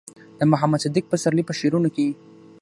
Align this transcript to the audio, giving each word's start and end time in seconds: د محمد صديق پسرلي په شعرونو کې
د 0.39 0.41
محمد 0.51 0.79
صديق 0.85 1.05
پسرلي 1.11 1.43
په 1.47 1.53
شعرونو 1.59 1.89
کې 1.95 2.07